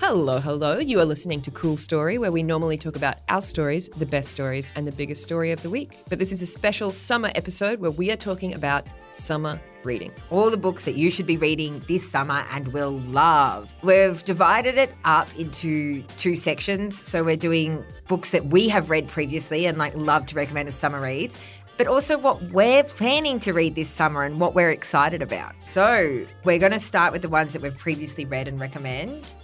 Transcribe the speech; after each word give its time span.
Hello, 0.00 0.38
hello. 0.40 0.78
You 0.78 1.00
are 1.00 1.04
listening 1.04 1.42
to 1.42 1.50
Cool 1.50 1.76
Story, 1.76 2.16
where 2.16 2.32
we 2.32 2.42
normally 2.42 2.78
talk 2.78 2.96
about 2.96 3.16
our 3.28 3.42
stories, 3.42 3.90
the 3.90 4.06
best 4.06 4.30
stories, 4.30 4.70
and 4.76 4.86
the 4.86 4.92
biggest 4.92 5.22
story 5.22 5.52
of 5.52 5.62
the 5.62 5.68
week. 5.68 5.98
But 6.08 6.18
this 6.18 6.32
is 6.32 6.40
a 6.40 6.46
special 6.46 6.90
summer 6.90 7.30
episode 7.34 7.80
where 7.80 7.90
we 7.90 8.10
are 8.10 8.16
talking 8.16 8.54
about 8.54 8.86
summer 9.12 9.60
reading. 9.84 10.10
All 10.30 10.50
the 10.50 10.56
books 10.56 10.86
that 10.86 10.94
you 10.94 11.10
should 11.10 11.26
be 11.26 11.36
reading 11.36 11.82
this 11.86 12.10
summer 12.10 12.46
and 12.50 12.68
will 12.68 13.00
love. 13.00 13.74
We've 13.82 14.24
divided 14.24 14.78
it 14.78 14.94
up 15.04 15.28
into 15.38 16.02
two 16.16 16.36
sections. 16.36 17.06
So 17.06 17.22
we're 17.22 17.36
doing 17.36 17.84
books 18.08 18.30
that 18.30 18.46
we 18.46 18.68
have 18.68 18.88
read 18.88 19.08
previously 19.08 19.66
and 19.66 19.76
like 19.76 19.94
love 19.94 20.24
to 20.26 20.36
recommend 20.36 20.68
as 20.68 20.76
summer 20.76 21.00
reads. 21.00 21.36
But 21.76 21.86
also 21.86 22.16
what 22.16 22.40
we're 22.42 22.84
planning 22.84 23.40
to 23.40 23.52
read 23.52 23.74
this 23.74 23.88
summer 23.88 24.22
and 24.22 24.40
what 24.40 24.54
we're 24.54 24.70
excited 24.70 25.22
about. 25.22 25.60
So 25.62 26.24
we're 26.44 26.58
going 26.58 26.72
to 26.72 26.78
start 26.78 27.12
with 27.12 27.22
the 27.22 27.28
ones 27.28 27.52
that 27.52 27.62
we've 27.62 27.76
previously 27.76 28.24
read 28.24 28.46
and 28.46 28.60
recommend. 28.60 29.34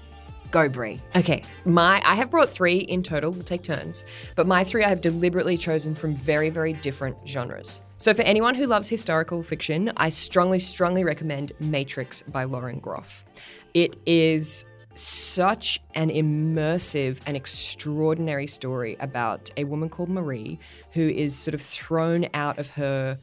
Go 0.50 0.68
Bri. 0.68 1.00
Okay, 1.16 1.44
my 1.64 2.02
I 2.04 2.14
have 2.16 2.30
brought 2.30 2.50
three 2.50 2.78
in 2.78 3.02
total. 3.02 3.30
We'll 3.30 3.44
take 3.44 3.62
turns, 3.62 4.04
but 4.34 4.48
my 4.48 4.64
three 4.64 4.82
I 4.82 4.88
have 4.88 5.00
deliberately 5.00 5.56
chosen 5.56 5.94
from 5.94 6.14
very, 6.14 6.50
very 6.50 6.72
different 6.72 7.16
genres. 7.26 7.82
So 7.98 8.14
for 8.14 8.22
anyone 8.22 8.54
who 8.54 8.66
loves 8.66 8.88
historical 8.88 9.42
fiction, 9.42 9.92
I 9.96 10.08
strongly, 10.08 10.58
strongly 10.58 11.04
recommend 11.04 11.52
Matrix 11.60 12.22
by 12.22 12.44
Lauren 12.44 12.80
Groff. 12.80 13.24
It 13.74 13.96
is 14.06 14.64
such 15.00 15.80
an 15.94 16.10
immersive 16.10 17.20
and 17.26 17.36
extraordinary 17.36 18.46
story 18.46 18.96
about 19.00 19.50
a 19.56 19.64
woman 19.64 19.88
called 19.88 20.08
Marie 20.08 20.58
who 20.92 21.08
is 21.08 21.34
sort 21.34 21.54
of 21.54 21.62
thrown 21.62 22.28
out 22.34 22.58
of 22.58 22.68
her 22.70 23.18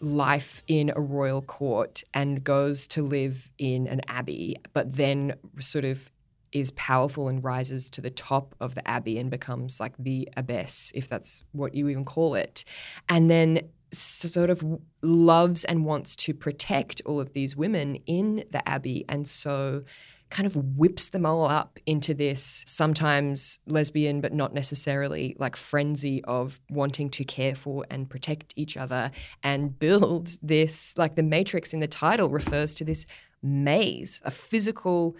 life 0.00 0.62
in 0.66 0.92
a 0.94 1.00
royal 1.00 1.42
court 1.42 2.04
and 2.14 2.44
goes 2.44 2.86
to 2.86 3.02
live 3.02 3.50
in 3.58 3.86
an 3.86 4.00
abbey, 4.08 4.56
but 4.72 4.94
then 4.94 5.34
sort 5.58 5.84
of 5.84 6.10
is 6.52 6.70
powerful 6.72 7.28
and 7.28 7.44
rises 7.44 7.90
to 7.90 8.00
the 8.00 8.10
top 8.10 8.54
of 8.60 8.74
the 8.74 8.88
abbey 8.88 9.18
and 9.18 9.30
becomes 9.30 9.78
like 9.78 9.94
the 9.98 10.28
abbess, 10.36 10.90
if 10.94 11.08
that's 11.08 11.44
what 11.52 11.74
you 11.74 11.88
even 11.88 12.04
call 12.04 12.34
it. 12.34 12.64
And 13.08 13.30
then 13.30 13.68
sort 13.92 14.50
of 14.50 14.64
loves 15.02 15.64
and 15.64 15.84
wants 15.84 16.14
to 16.14 16.32
protect 16.34 17.02
all 17.04 17.20
of 17.20 17.32
these 17.32 17.56
women 17.56 17.96
in 18.06 18.44
the 18.50 18.66
abbey. 18.68 19.04
And 19.08 19.28
so 19.28 19.82
kind 20.30 20.46
of 20.46 20.56
whips 20.76 21.08
them 21.08 21.26
all 21.26 21.44
up 21.46 21.78
into 21.86 22.14
this 22.14 22.64
sometimes 22.66 23.58
lesbian, 23.66 24.20
but 24.20 24.32
not 24.32 24.54
necessarily 24.54 25.36
like 25.38 25.56
frenzy 25.56 26.22
of 26.24 26.60
wanting 26.70 27.10
to 27.10 27.24
care 27.24 27.54
for 27.54 27.84
and 27.90 28.08
protect 28.08 28.54
each 28.56 28.76
other 28.76 29.10
and 29.42 29.78
build 29.78 30.38
this, 30.40 30.94
like 30.96 31.16
the 31.16 31.22
Matrix 31.22 31.74
in 31.74 31.80
the 31.80 31.88
title 31.88 32.30
refers 32.30 32.74
to 32.76 32.84
this 32.84 33.06
maze, 33.42 34.20
a 34.24 34.30
physical 34.30 35.16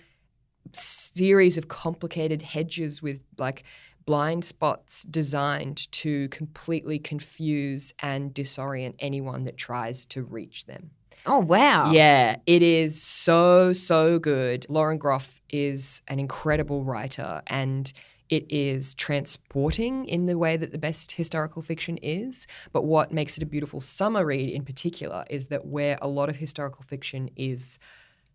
series 0.72 1.58
of 1.58 1.68
complicated 1.68 2.42
hedges 2.42 3.02
with 3.02 3.20
like 3.36 3.64
blind 4.06 4.44
spots 4.44 5.02
designed 5.04 5.90
to 5.92 6.28
completely 6.28 6.98
confuse 6.98 7.92
and 8.00 8.32
disorient 8.34 8.94
anyone 8.98 9.44
that 9.44 9.56
tries 9.56 10.06
to 10.06 10.22
reach 10.22 10.66
them. 10.66 10.90
Oh, 11.26 11.38
wow. 11.40 11.92
Yeah, 11.92 12.36
it 12.46 12.62
is 12.62 13.00
so, 13.00 13.72
so 13.72 14.18
good. 14.18 14.66
Lauren 14.68 14.98
Groff 14.98 15.40
is 15.50 16.02
an 16.08 16.18
incredible 16.18 16.84
writer 16.84 17.42
and 17.46 17.92
it 18.30 18.46
is 18.48 18.94
transporting 18.94 20.06
in 20.06 20.26
the 20.26 20.38
way 20.38 20.56
that 20.56 20.70
the 20.70 20.78
best 20.78 21.12
historical 21.12 21.62
fiction 21.62 21.98
is. 21.98 22.46
But 22.72 22.84
what 22.84 23.12
makes 23.12 23.36
it 23.36 23.42
a 23.42 23.46
beautiful 23.46 23.80
summer 23.80 24.24
read 24.24 24.50
in 24.50 24.64
particular 24.64 25.24
is 25.28 25.46
that 25.46 25.66
where 25.66 25.98
a 26.00 26.08
lot 26.08 26.28
of 26.28 26.36
historical 26.36 26.84
fiction 26.84 27.28
is 27.36 27.78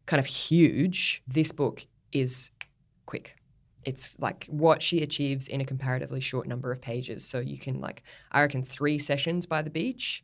kind 0.05 0.19
of 0.19 0.25
huge, 0.25 1.23
this 1.27 1.51
book 1.51 1.87
is 2.11 2.51
quick. 3.05 3.37
It's 3.85 4.15
like 4.19 4.47
what 4.49 4.81
she 4.81 5.01
achieves 5.01 5.47
in 5.47 5.61
a 5.61 5.65
comparatively 5.65 6.19
short 6.19 6.47
number 6.47 6.71
of 6.71 6.81
pages. 6.81 7.25
So 7.25 7.39
you 7.39 7.57
can 7.57 7.79
like, 7.79 8.03
I 8.31 8.41
reckon 8.41 8.63
three 8.63 8.99
sessions 8.99 9.45
by 9.45 9.61
the 9.61 9.69
beach, 9.69 10.23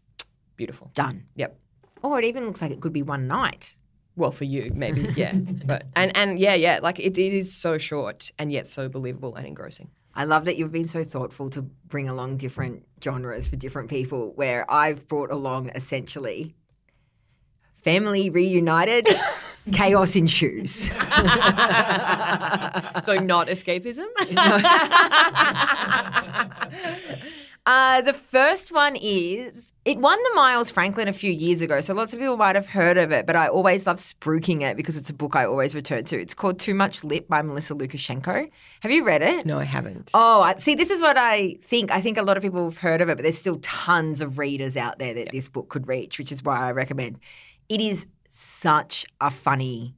beautiful. 0.57 0.91
Done. 0.95 1.27
Yep. 1.35 1.60
Oh, 2.03 2.15
it 2.15 2.25
even 2.25 2.45
looks 2.45 2.61
like 2.61 2.71
it 2.71 2.81
could 2.81 2.93
be 2.93 3.03
one 3.03 3.27
night. 3.27 3.75
Well, 4.15 4.31
for 4.31 4.43
you, 4.43 4.71
maybe, 4.75 5.01
yeah. 5.15 5.33
but 5.33 5.85
and 5.95 6.15
and 6.15 6.39
yeah, 6.39 6.55
yeah, 6.55 6.79
like 6.81 6.99
it, 6.99 7.17
it 7.17 7.33
is 7.33 7.53
so 7.53 7.77
short 7.77 8.31
and 8.37 8.51
yet 8.51 8.67
so 8.67 8.89
believable 8.89 9.35
and 9.35 9.47
engrossing. 9.47 9.89
I 10.13 10.25
love 10.25 10.43
that 10.45 10.57
you've 10.57 10.73
been 10.73 10.87
so 10.87 11.05
thoughtful 11.05 11.49
to 11.51 11.61
bring 11.61 12.09
along 12.09 12.37
different 12.37 12.85
genres 13.01 13.47
for 13.47 13.55
different 13.55 13.89
people. 13.89 14.33
Where 14.35 14.69
I've 14.69 15.07
brought 15.07 15.31
along 15.31 15.69
essentially 15.69 16.55
family 17.83 18.29
reunited, 18.29 19.07
chaos 19.71 20.15
ensues. 20.15 20.87
so 20.89 20.93
not 23.19 23.47
escapism. 23.47 24.05
Uh, 27.65 28.01
the 28.01 28.13
first 28.13 28.71
one 28.71 28.95
is 28.99 29.70
it 29.83 29.97
won 29.97 30.21
the 30.21 30.31
Miles 30.35 30.69
Franklin 30.69 31.07
a 31.07 31.13
few 31.13 31.31
years 31.31 31.61
ago, 31.61 31.79
so 31.79 31.95
lots 31.95 32.13
of 32.13 32.19
people 32.19 32.37
might 32.37 32.55
have 32.55 32.67
heard 32.67 32.97
of 32.99 33.11
it, 33.11 33.25
but 33.25 33.35
I 33.35 33.47
always 33.47 33.87
love 33.87 33.97
spruiking 33.97 34.61
it 34.61 34.77
because 34.77 34.95
it's 34.95 35.09
a 35.09 35.13
book 35.13 35.35
I 35.35 35.45
always 35.45 35.73
return 35.73 36.03
to. 36.05 36.21
It's 36.21 36.35
called 36.35 36.59
Too 36.59 36.75
Much 36.75 37.03
Lip 37.03 37.27
by 37.27 37.41
Melissa 37.41 37.73
Lucashenko. 37.73 38.47
Have 38.81 38.91
you 38.91 39.03
read 39.03 39.23
it? 39.23 39.43
no, 39.43 39.57
I 39.57 39.63
haven't. 39.63 40.11
Oh, 40.13 40.41
I, 40.41 40.57
see, 40.57 40.75
this 40.75 40.91
is 40.91 41.01
what 41.01 41.17
I 41.17 41.57
think. 41.63 41.89
I 41.89 41.99
think 41.99 42.19
a 42.19 42.21
lot 42.21 42.37
of 42.37 42.43
people 42.43 42.63
have 42.65 42.77
heard 42.77 43.01
of 43.01 43.09
it, 43.09 43.17
but 43.17 43.23
there's 43.23 43.39
still 43.39 43.57
tons 43.63 44.21
of 44.21 44.37
readers 44.37 44.77
out 44.77 44.99
there 44.99 45.15
that 45.15 45.31
this 45.31 45.49
book 45.49 45.69
could 45.69 45.87
reach, 45.87 46.19
which 46.19 46.31
is 46.31 46.43
why 46.43 46.59
I 46.59 46.71
recommend. 46.71 47.19
It 47.67 47.81
is 47.81 48.05
such 48.29 49.05
a 49.19 49.31
funny 49.31 49.95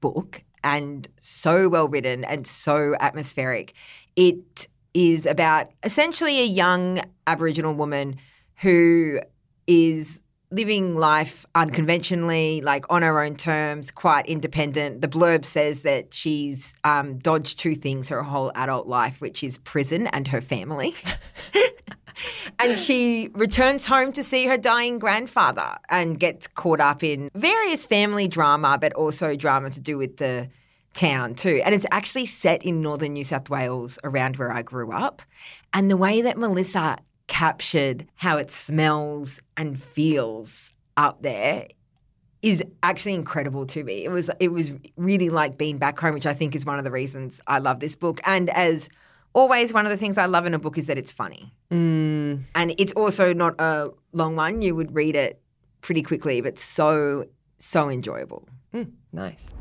book 0.00 0.42
and 0.64 1.06
so 1.20 1.68
well 1.68 1.88
written 1.88 2.24
and 2.24 2.44
so 2.44 2.96
atmospheric. 2.98 3.72
It 4.16 4.66
is 4.94 5.26
about 5.26 5.70
essentially 5.84 6.40
a 6.40 6.44
young 6.44 7.02
Aboriginal 7.26 7.74
woman 7.74 8.16
who 8.56 9.20
is 9.66 10.22
living 10.52 10.94
life 10.94 11.46
unconventionally, 11.54 12.60
like 12.60 12.84
on 12.90 13.02
her 13.02 13.20
own 13.20 13.34
terms, 13.34 13.90
quite 13.90 14.26
independent. 14.26 15.00
The 15.00 15.08
blurb 15.08 15.44
says 15.44 15.80
that 15.80 16.12
she's 16.12 16.74
um, 16.84 17.18
dodged 17.18 17.58
two 17.58 17.74
things 17.74 18.10
her 18.10 18.22
whole 18.22 18.52
adult 18.54 18.86
life, 18.86 19.20
which 19.20 19.42
is 19.42 19.58
prison 19.58 20.06
and 20.08 20.28
her 20.28 20.40
family. 20.40 20.94
and 22.58 22.76
she 22.76 23.30
returns 23.32 23.86
home 23.86 24.12
to 24.12 24.22
see 24.22 24.46
her 24.46 24.58
dying 24.58 24.98
grandfather 24.98 25.76
and 25.88 26.20
gets 26.20 26.46
caught 26.46 26.80
up 26.80 27.02
in 27.02 27.30
various 27.34 27.86
family 27.86 28.28
drama, 28.28 28.78
but 28.78 28.92
also 28.92 29.34
drama 29.34 29.70
to 29.70 29.80
do 29.80 29.96
with 29.96 30.18
the 30.18 30.50
town 30.92 31.34
too. 31.34 31.62
And 31.64 31.74
it's 31.74 31.86
actually 31.90 32.26
set 32.26 32.62
in 32.62 32.82
northern 32.82 33.14
New 33.14 33.24
South 33.24 33.48
Wales 33.48 33.98
around 34.04 34.36
where 34.36 34.52
I 34.52 34.62
grew 34.62 34.92
up. 34.92 35.22
And 35.72 35.90
the 35.90 35.96
way 35.96 36.20
that 36.20 36.36
Melissa 36.36 36.98
captured 37.32 38.06
how 38.16 38.36
it 38.36 38.50
smells 38.50 39.40
and 39.56 39.80
feels 39.82 40.74
up 40.98 41.22
there 41.22 41.66
is 42.42 42.62
actually 42.82 43.14
incredible 43.14 43.64
to 43.66 43.82
me. 43.84 44.04
It 44.04 44.10
was 44.10 44.30
it 44.38 44.48
was 44.48 44.72
really 44.96 45.30
like 45.30 45.56
being 45.56 45.78
back 45.78 45.98
home, 45.98 46.12
which 46.12 46.26
I 46.26 46.34
think 46.34 46.54
is 46.54 46.66
one 46.66 46.78
of 46.78 46.84
the 46.84 46.90
reasons 46.90 47.40
I 47.46 47.58
love 47.58 47.80
this 47.80 47.96
book. 47.96 48.20
And 48.26 48.50
as 48.50 48.90
always, 49.32 49.72
one 49.72 49.86
of 49.86 49.90
the 49.90 49.96
things 49.96 50.18
I 50.18 50.26
love 50.26 50.44
in 50.44 50.52
a 50.52 50.58
book 50.58 50.76
is 50.76 50.86
that 50.88 50.98
it's 50.98 51.12
funny. 51.12 51.54
Mm, 51.70 52.42
And 52.54 52.74
it's 52.76 52.92
also 52.92 53.32
not 53.32 53.54
a 53.58 53.88
long 54.12 54.36
one. 54.36 54.60
You 54.60 54.76
would 54.76 54.94
read 54.94 55.16
it 55.16 55.40
pretty 55.80 56.02
quickly, 56.02 56.42
but 56.42 56.58
so 56.58 57.24
so 57.58 57.88
enjoyable. 57.88 58.46
mm, 58.74 58.90
nice. 59.12 59.54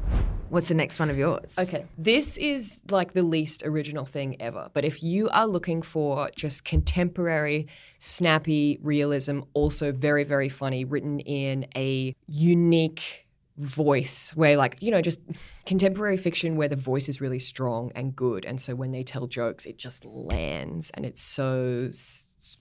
What's 0.51 0.67
the 0.67 0.73
next 0.73 0.99
one 0.99 1.09
of 1.09 1.17
yours? 1.17 1.55
Okay. 1.57 1.85
This 1.97 2.35
is 2.35 2.81
like 2.91 3.13
the 3.13 3.23
least 3.23 3.63
original 3.63 4.05
thing 4.05 4.35
ever. 4.41 4.69
But 4.73 4.83
if 4.83 5.01
you 5.01 5.29
are 5.29 5.47
looking 5.47 5.81
for 5.81 6.29
just 6.35 6.65
contemporary, 6.65 7.67
snappy 7.99 8.77
realism, 8.83 9.39
also 9.53 9.93
very, 9.93 10.25
very 10.25 10.49
funny, 10.49 10.83
written 10.83 11.21
in 11.21 11.67
a 11.73 12.13
unique 12.27 13.27
voice 13.57 14.33
where, 14.35 14.57
like, 14.57 14.75
you 14.81 14.91
know, 14.91 15.01
just 15.01 15.21
contemporary 15.65 16.17
fiction 16.17 16.57
where 16.57 16.67
the 16.67 16.75
voice 16.75 17.07
is 17.07 17.21
really 17.21 17.39
strong 17.39 17.93
and 17.95 18.13
good. 18.13 18.43
And 18.43 18.59
so 18.59 18.75
when 18.75 18.91
they 18.91 19.03
tell 19.03 19.27
jokes, 19.27 19.65
it 19.65 19.77
just 19.77 20.03
lands 20.03 20.91
and 20.95 21.05
it's 21.05 21.21
so 21.21 21.89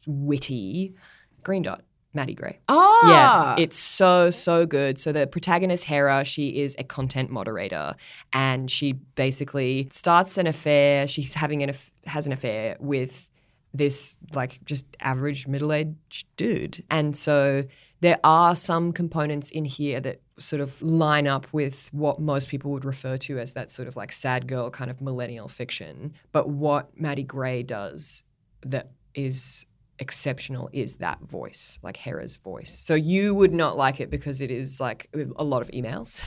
witty. 0.07 0.95
Green 1.43 1.63
Dot. 1.63 1.83
Maddie 2.13 2.35
Gray. 2.35 2.59
Oh, 2.69 3.07
Yeah, 3.09 3.55
it's 3.59 3.79
so 3.79 4.31
so 4.31 4.67
good. 4.67 4.99
So 4.99 5.13
the 5.13 5.27
protagonist 5.27 5.85
Hera, 5.85 6.25
she 6.25 6.61
is 6.61 6.75
a 6.79 6.85
content 6.85 7.31
moderator, 7.31 7.95
and 8.33 8.71
she 8.71 8.93
basically 8.93 9.89
starts 9.93 10.37
an 10.39 10.47
affair. 10.47 11.07
She's 11.07 11.35
having 11.35 11.63
an 11.63 11.71
aff- 11.71 11.91
has 12.07 12.27
an 12.27 12.33
affair 12.33 12.77
with 12.81 13.29
this 13.73 14.17
like 14.35 14.59
just 14.65 14.85
average 15.01 15.47
middle 15.47 15.73
aged 15.73 16.27
dude, 16.37 16.83
and 16.91 17.17
so 17.17 17.65
there 18.01 18.19
are 18.25 18.57
some 18.57 18.93
components 18.93 19.51
in 19.51 19.65
here 19.65 20.01
that 20.01 20.21
sort 20.39 20.61
of 20.61 20.81
line 20.83 21.29
up 21.29 21.47
with 21.53 21.89
what 21.93 22.19
most 22.19 22.49
people 22.49 22.71
would 22.73 22.85
refer 22.85 23.19
to 23.19 23.39
as 23.39 23.53
that 23.53 23.71
sort 23.71 23.87
of 23.87 23.95
like 23.95 24.11
sad 24.11 24.49
girl 24.49 24.71
kind 24.71 24.91
of 24.91 25.01
millennial 25.01 25.49
fiction. 25.49 26.13
But 26.33 26.49
what 26.49 26.99
Maddie 26.99 27.23
Gray 27.23 27.63
does 27.63 28.25
that 28.63 28.91
is 29.15 29.67
exceptional 30.01 30.69
is 30.73 30.97
that 30.97 31.21
voice, 31.21 31.79
like 31.83 31.97
Hera's 31.97 32.37
voice. 32.37 32.77
So 32.77 32.95
you 32.95 33.35
would 33.35 33.53
not 33.53 33.77
like 33.77 34.01
it 34.01 34.11
because 34.11 34.41
it 34.41 34.51
is 34.51 34.81
like 34.81 35.09
a 35.37 35.45
lot 35.45 35.63
of 35.63 35.71
emails. 35.71 36.21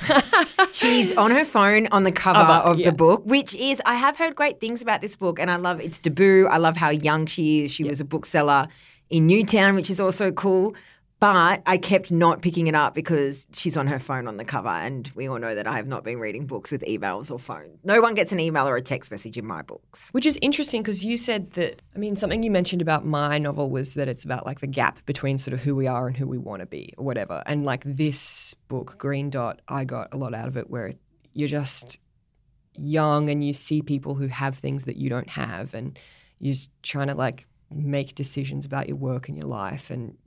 She's 0.73 1.15
on 1.17 1.31
her 1.31 1.43
phone 1.43 1.87
on 1.87 2.03
the 2.03 2.11
cover 2.11 2.39
Cover, 2.39 2.69
of 2.69 2.79
yeah. 2.79 2.89
the 2.89 2.95
book, 2.95 3.23
which 3.25 3.53
is 3.55 3.81
I 3.85 3.95
have 3.95 4.17
heard 4.17 4.35
great 4.35 4.59
things 4.59 4.81
about 4.81 5.01
this 5.01 5.15
book, 5.15 5.39
and 5.39 5.51
I 5.51 5.57
love 5.57 5.81
its 5.81 5.99
debut. 5.99 6.47
I 6.47 6.57
love 6.57 6.77
how 6.77 6.89
young 6.89 7.25
she 7.25 7.63
is. 7.63 7.73
She 7.73 7.83
was 7.83 7.99
a 7.99 8.05
bookseller 8.05 8.67
in 9.09 9.27
Newtown, 9.27 9.75
which 9.75 9.89
is 9.89 9.99
also 9.99 10.31
cool. 10.31 10.75
But 11.23 11.63
I 11.65 11.77
kept 11.77 12.11
not 12.11 12.41
picking 12.41 12.67
it 12.67 12.75
up 12.75 12.93
because 12.93 13.47
she's 13.53 13.77
on 13.77 13.87
her 13.87 13.97
phone 13.97 14.27
on 14.27 14.35
the 14.35 14.43
cover, 14.43 14.67
and 14.67 15.09
we 15.15 15.29
all 15.29 15.39
know 15.39 15.55
that 15.55 15.65
I 15.65 15.77
have 15.77 15.87
not 15.87 16.03
been 16.03 16.19
reading 16.19 16.45
books 16.45 16.69
with 16.69 16.83
emails 16.83 17.31
or 17.31 17.39
phone. 17.39 17.79
No 17.85 18.01
one 18.01 18.13
gets 18.13 18.33
an 18.33 18.41
email 18.41 18.67
or 18.67 18.75
a 18.75 18.81
text 18.81 19.09
message 19.09 19.37
in 19.37 19.45
my 19.45 19.61
books. 19.61 20.09
Which 20.09 20.25
is 20.25 20.37
interesting 20.41 20.81
because 20.81 21.05
you 21.05 21.15
said 21.15 21.51
that, 21.51 21.81
I 21.95 21.97
mean, 21.97 22.17
something 22.17 22.43
you 22.43 22.51
mentioned 22.51 22.81
about 22.81 23.05
my 23.05 23.37
novel 23.37 23.69
was 23.69 23.93
that 23.93 24.09
it's 24.09 24.25
about 24.25 24.45
like 24.45 24.59
the 24.59 24.67
gap 24.67 24.99
between 25.05 25.37
sort 25.37 25.53
of 25.53 25.61
who 25.61 25.77
we 25.77 25.87
are 25.87 26.07
and 26.07 26.17
who 26.17 26.27
we 26.27 26.37
want 26.37 26.59
to 26.59 26.65
be 26.65 26.93
or 26.97 27.05
whatever. 27.05 27.41
And 27.45 27.63
like 27.63 27.83
this 27.85 28.53
book, 28.67 28.97
Green 28.97 29.29
Dot, 29.29 29.61
I 29.69 29.85
got 29.85 30.13
a 30.13 30.17
lot 30.17 30.33
out 30.33 30.49
of 30.49 30.57
it 30.57 30.69
where 30.69 30.91
you're 31.31 31.47
just 31.47 32.01
young 32.73 33.29
and 33.29 33.41
you 33.41 33.53
see 33.53 33.81
people 33.81 34.15
who 34.15 34.27
have 34.27 34.57
things 34.57 34.83
that 34.83 34.97
you 34.97 35.09
don't 35.09 35.29
have 35.29 35.73
and 35.73 35.97
you're 36.39 36.57
trying 36.81 37.07
to 37.07 37.15
like 37.15 37.47
make 37.71 38.13
decisions 38.13 38.65
about 38.65 38.89
your 38.89 38.97
work 38.97 39.29
and 39.29 39.37
your 39.37 39.47
life. 39.47 39.89
And 39.89 40.17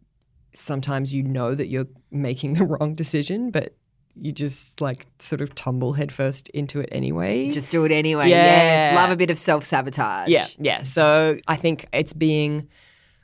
sometimes 0.56 1.12
you 1.12 1.22
know 1.22 1.54
that 1.54 1.66
you're 1.68 1.88
making 2.10 2.54
the 2.54 2.64
wrong 2.66 2.94
decision, 2.94 3.50
but 3.50 3.74
you 4.20 4.32
just 4.32 4.80
like 4.80 5.06
sort 5.18 5.40
of 5.40 5.54
tumble 5.54 5.92
headfirst 5.92 6.48
into 6.50 6.80
it 6.80 6.88
anyway. 6.90 7.50
Just 7.50 7.70
do 7.70 7.84
it 7.84 7.92
anyway. 7.92 8.30
Yeah. 8.30 8.44
Yes, 8.44 8.96
love 8.96 9.10
a 9.10 9.16
bit 9.16 9.30
of 9.30 9.38
self 9.38 9.64
sabotage. 9.64 10.28
Yeah, 10.28 10.46
yeah. 10.58 10.82
So 10.82 11.38
I 11.46 11.56
think 11.56 11.86
it's 11.92 12.14
being, 12.14 12.68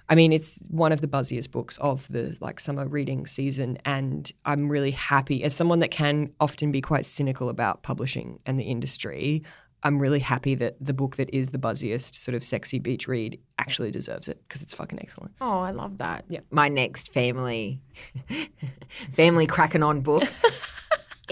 I 0.09 0.15
mean, 0.15 0.33
it's 0.33 0.59
one 0.69 0.93
of 0.93 1.01
the 1.01 1.09
buzziest 1.09 1.51
books 1.51 1.79
of 1.79 2.07
the 2.09 2.37
like 2.41 2.61
summer 2.61 2.87
reading 2.87 3.27
season, 3.27 3.79
and 3.85 4.31
I'm 4.45 4.69
really 4.69 4.91
happy 4.91 5.43
as 5.45 5.55
someone 5.55 5.79
that 5.79 5.91
can 5.91 6.33
often 6.41 6.71
be 6.73 6.83
quite 6.83 7.07
cynical 7.07 7.49
about 7.49 7.83
publishing 7.83 8.39
and 8.45 8.61
the 8.61 8.65
industry. 8.65 9.43
I'm 9.85 9.99
really 10.01 10.21
happy 10.21 10.55
that 10.57 10.77
the 10.81 10.95
book 10.95 11.17
that 11.17 11.29
is 11.35 11.51
the 11.51 11.59
buzziest 11.59 12.15
sort 12.15 12.35
of 12.35 12.45
sexy 12.45 12.79
beach 12.79 13.09
read 13.09 13.41
actually 13.59 13.91
deserves 13.91 14.29
it 14.29 14.41
because 14.47 14.63
it's 14.63 14.73
fucking 14.73 14.99
excellent. 15.01 15.33
Oh, 15.41 15.61
I 15.61 15.73
love 15.73 15.99
that. 15.99 16.25
Yeah. 16.29 16.41
My 16.51 16.69
next 16.69 17.13
family 17.13 17.81
family 19.13 19.47
cracking 19.47 19.83
on 19.83 20.01
book 20.01 20.25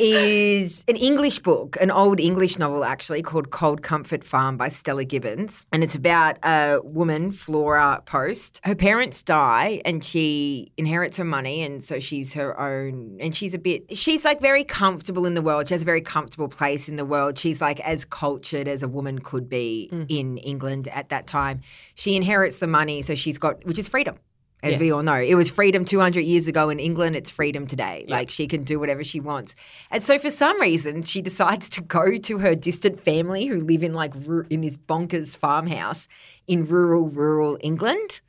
is 0.01 0.83
an 0.89 0.97
English 0.97 1.41
book, 1.41 1.77
an 1.81 1.91
old 1.91 2.19
English 2.19 2.59
novel 2.59 2.85
actually 2.85 3.23
called 3.23 3.51
Cold 3.51 3.83
Comfort 3.83 4.25
Farm 4.25 4.57
by 4.57 4.69
Stella 4.69 5.05
Gibbons. 5.05 5.67
And 5.73 5.85
it's 5.85 5.95
about 5.95 6.39
a 6.43 6.81
woman, 6.83 7.33
Flora 7.33 8.03
Post. 8.07 8.61
Her 8.65 8.75
parents 8.75 9.23
die 9.23 9.83
and 9.85 10.03
she 10.03 10.73
inherits 10.79 11.19
her 11.19 11.25
money 11.25 11.63
and 11.63 11.85
so 11.85 12.01
she's 12.01 12.33
her 12.33 12.59
own 12.59 13.19
and 13.21 13.37
she's 13.37 13.53
a 13.53 13.59
bit 13.59 13.97
she's 13.97 14.25
like 14.25 14.41
very 14.41 14.65
comfortable 14.65 15.27
in 15.27 15.35
the 15.35 15.43
world. 15.43 15.69
She 15.69 15.75
has 15.75 15.83
a 15.83 15.85
very 15.85 16.01
comfortable 16.01 16.49
place 16.49 16.89
in 16.89 16.97
the 16.97 17.05
world. 17.05 17.39
She's 17.39 17.61
like 17.61 17.81
as 17.81 18.07
cultured 18.07 18.69
as 18.69 18.83
a 18.83 18.89
woman 18.89 19.19
could 19.19 19.49
be 19.49 19.91
mm-hmm. 19.93 20.07
in 20.09 20.39
England 20.39 20.89
at 20.89 21.11
that 21.11 21.27
time. 21.27 21.61
She 21.95 22.17
inherits 22.17 22.57
the 22.57 22.67
money 22.67 23.03
so 23.03 23.15
she's 23.15 23.37
got 23.37 23.65
which 23.67 23.79
is 23.79 23.87
freedom 23.87 24.17
as 24.63 24.79
we 24.79 24.91
all 24.93 25.03
know. 25.03 25.15
It 25.15 25.35
was 25.35 25.51
freedom 25.51 25.85
200 25.85 26.21
years 26.21 26.47
ago 26.47 26.69
in 26.69 26.79
England. 26.79 27.17
It's 27.17 27.31
freedom 27.31 27.67
today. 27.67 28.05
Like 28.09 28.31
she 28.31 28.47
can 28.47 28.65
do 28.65 28.79
whatever 28.79 29.05
she 29.05 29.21
wants. 29.21 29.55
And 29.91 30.03
so 30.03 30.19
for 30.19 30.31
some 30.31 30.61
reason, 30.61 31.03
she 31.03 31.23
decides 31.31 31.69
to 31.71 31.81
go 31.81 32.19
to 32.19 32.39
her 32.39 32.55
distant 32.55 33.01
family 33.01 33.47
who 33.47 33.61
live 33.61 33.83
in 33.83 33.95
like 33.95 34.15
in 34.51 34.61
this 34.61 34.77
bonkers 34.77 35.37
farmhouse 35.37 36.09
in 36.47 36.67
rural, 36.67 37.09
rural 37.09 37.59
England. 37.61 38.21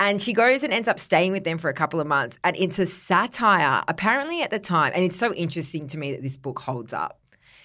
And 0.00 0.20
she 0.20 0.32
goes 0.32 0.64
and 0.64 0.72
ends 0.72 0.88
up 0.88 0.98
staying 0.98 1.30
with 1.30 1.44
them 1.44 1.58
for 1.58 1.70
a 1.70 1.74
couple 1.74 2.00
of 2.00 2.06
months. 2.08 2.38
And 2.42 2.56
it's 2.56 2.78
a 2.78 2.86
satire, 2.86 3.82
apparently 3.86 4.42
at 4.42 4.50
the 4.50 4.58
time. 4.58 4.92
And 4.94 5.04
it's 5.04 5.16
so 5.16 5.32
interesting 5.34 5.86
to 5.88 5.98
me 5.98 6.12
that 6.12 6.22
this 6.22 6.36
book 6.36 6.58
holds 6.58 6.92
up 6.92 7.20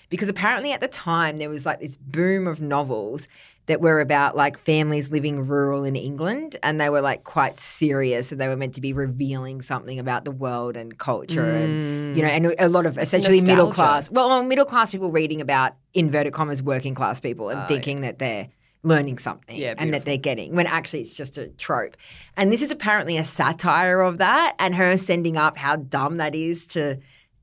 because 0.09 0.29
apparently 0.29 0.71
at 0.71 0.79
the 0.79 0.87
time 0.87 1.37
there 1.37 1.49
was 1.49 1.65
like 1.65 1.79
this 1.79 1.97
boom 1.97 2.47
of 2.47 2.61
novels 2.61 3.27
that 3.67 3.81
were 3.81 3.99
about 3.99 4.35
like 4.35 4.57
families 4.57 5.11
living 5.11 5.45
rural 5.45 5.83
in 5.83 5.95
England 5.95 6.57
and 6.63 6.81
they 6.81 6.89
were 6.89 7.01
like 7.01 7.23
quite 7.23 7.59
serious 7.59 8.31
and 8.31 8.41
they 8.41 8.47
were 8.47 8.57
meant 8.57 8.73
to 8.75 8.81
be 8.81 8.93
revealing 8.93 9.61
something 9.61 9.99
about 9.99 10.25
the 10.25 10.31
world 10.31 10.75
and 10.75 10.97
culture 10.97 11.51
and 11.51 12.17
you 12.17 12.23
know 12.23 12.29
mm. 12.29 12.49
and 12.49 12.55
a 12.59 12.69
lot 12.69 12.85
of 12.85 12.97
essentially 12.97 13.41
middle 13.41 13.71
class 13.71 14.09
well 14.09 14.41
middle 14.43 14.65
class 14.65 14.91
people 14.91 15.11
reading 15.11 15.41
about 15.41 15.75
inverted 15.93 16.33
commas 16.33 16.63
working 16.63 16.95
class 16.95 17.19
people 17.19 17.49
and 17.49 17.59
oh, 17.59 17.67
thinking 17.67 18.01
that 18.01 18.19
they're 18.19 18.49
learning 18.83 19.17
something 19.17 19.57
Yeah, 19.57 19.73
and 19.77 19.93
that 19.93 20.05
they're 20.05 20.17
getting 20.17 20.55
when 20.55 20.67
actually 20.67 21.01
it's 21.01 21.15
just 21.15 21.37
a 21.37 21.47
trope. 21.49 21.97
And 22.37 22.51
this 22.51 22.61
is 22.61 22.71
apparently 22.71 23.17
a 23.17 23.25
satire 23.25 24.01
of 24.01 24.17
that 24.19 24.55
and 24.59 24.75
her 24.75 24.97
sending 24.97 25.35
up 25.35 25.57
how 25.57 25.75
dumb 25.75 26.17
that 26.17 26.35
is 26.35 26.67
to 26.67 26.99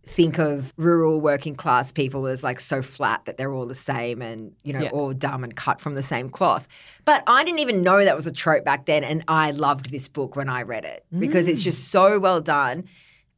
think 0.06 0.38
of 0.38 0.72
rural 0.76 1.20
working 1.20 1.54
class 1.56 1.90
people 1.92 2.26
as 2.26 2.44
like 2.44 2.60
so 2.60 2.82
flat 2.82 3.24
that 3.24 3.36
they're 3.36 3.52
all 3.52 3.66
the 3.66 3.74
same 3.74 4.22
and 4.22 4.52
you 4.62 4.72
know 4.72 4.80
Yeah. 4.82 4.90
all 4.90 5.12
dumb 5.12 5.42
and 5.44 5.54
cut 5.56 5.80
from 5.80 5.94
the 5.94 6.02
same 6.02 6.28
cloth 6.30 6.68
but 7.04 7.22
i 7.26 7.42
didn't 7.42 7.60
even 7.60 7.82
know 7.82 8.04
that 8.04 8.14
was 8.14 8.26
a 8.26 8.32
trope 8.32 8.64
back 8.64 8.86
then 8.86 9.02
and 9.02 9.24
i 9.28 9.50
loved 9.50 9.90
this 9.90 10.06
book 10.08 10.36
when 10.36 10.48
i 10.48 10.62
read 10.62 10.84
it 10.84 11.04
because 11.18 11.48
it's 11.48 11.62
just 11.62 11.88
so 11.88 12.18
well 12.18 12.40
done 12.40 12.84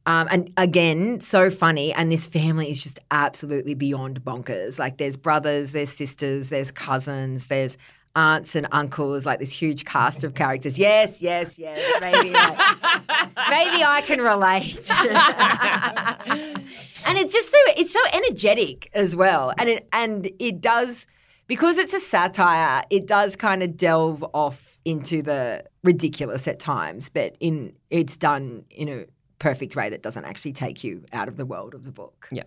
um, 0.05 0.29
and 0.31 0.53
again, 0.55 1.19
so 1.19 1.49
funny. 1.49 1.91
And 1.91 2.09
this 2.09 2.27
family 2.27 2.71
is 2.71 2.81
just 2.81 2.97
absolutely 3.11 3.73
beyond 3.73 4.23
bonkers. 4.23 4.79
Like, 4.79 4.95
there's 4.95 5.17
brothers, 5.17 5.73
there's 5.73 5.89
sisters, 5.91 6.47
there's 6.47 6.71
cousins, 6.71 7.47
there's 7.47 7.77
aunts 8.17 8.55
and 8.55 8.67
uncles, 8.71 9.25
like 9.25 9.39
this 9.39 9.51
huge 9.51 9.85
cast 9.85 10.23
of 10.23 10.33
characters. 10.33 10.77
Yes, 10.77 11.21
yes, 11.21 11.57
yes. 11.57 11.79
Maybe, 12.01 12.31
like, 12.31 12.57
maybe 13.49 13.83
I 13.83 14.01
can 14.05 14.19
relate. 14.19 14.91
and 17.07 17.17
it's 17.17 17.31
just 17.31 17.51
so 17.51 17.57
it's 17.77 17.93
so 17.93 17.99
energetic 18.13 18.89
as 18.93 19.15
well, 19.15 19.53
and 19.57 19.69
it 19.69 19.87
and 19.93 20.29
it 20.39 20.59
does 20.59 21.07
because 21.45 21.77
it's 21.77 21.93
a 21.93 21.99
satire. 21.99 22.83
It 22.89 23.07
does 23.07 23.35
kind 23.35 23.63
of 23.63 23.77
delve 23.77 24.25
off 24.33 24.77
into 24.83 25.21
the 25.21 25.63
ridiculous 25.83 26.47
at 26.47 26.59
times, 26.59 27.09
but 27.09 27.35
in 27.39 27.73
it's 27.91 28.17
done 28.17 28.65
in 28.71 28.89
a 28.89 29.05
perfect 29.39 29.75
way 29.75 29.89
that 29.89 30.01
doesn't 30.01 30.25
actually 30.25 30.53
take 30.53 30.83
you 30.83 31.05
out 31.13 31.27
of 31.27 31.37
the 31.37 31.45
world 31.45 31.75
of 31.75 31.83
the 31.83 31.91
book. 31.91 32.27
Yeah. 32.31 32.43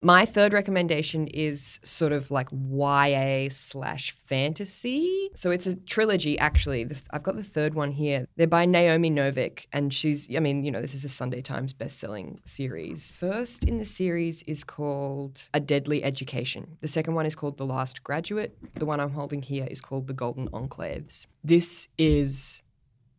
My 0.00 0.24
third 0.26 0.52
recommendation 0.52 1.26
is 1.26 1.80
sort 1.82 2.12
of 2.12 2.30
like 2.30 2.48
YA 2.52 3.48
slash 3.50 4.12
fantasy. 4.26 5.28
So 5.34 5.50
it's 5.50 5.66
a 5.66 5.74
trilogy, 5.74 6.38
actually. 6.38 6.88
I've 7.10 7.24
got 7.24 7.34
the 7.34 7.42
third 7.42 7.74
one 7.74 7.90
here. 7.90 8.28
They're 8.36 8.46
by 8.46 8.64
Naomi 8.64 9.10
Novik, 9.10 9.66
and 9.72 9.92
she's, 9.92 10.32
I 10.34 10.38
mean, 10.38 10.64
you 10.64 10.70
know, 10.70 10.80
this 10.80 10.94
is 10.94 11.04
a 11.04 11.08
Sunday 11.08 11.42
Times 11.42 11.72
best-selling 11.72 12.40
series. 12.44 13.10
First 13.10 13.64
in 13.64 13.78
the 13.78 13.84
series 13.84 14.42
is 14.42 14.62
called 14.62 15.42
A 15.52 15.58
Deadly 15.58 16.04
Education. 16.04 16.76
The 16.80 16.86
second 16.86 17.14
one 17.14 17.26
is 17.26 17.34
called 17.34 17.58
The 17.58 17.66
Last 17.66 18.04
Graduate. 18.04 18.56
The 18.76 18.86
one 18.86 19.00
I'm 19.00 19.10
holding 19.10 19.42
here 19.42 19.66
is 19.68 19.80
called 19.80 20.06
The 20.06 20.14
Golden 20.14 20.48
Enclaves. 20.50 21.26
This 21.42 21.88
is 21.98 22.62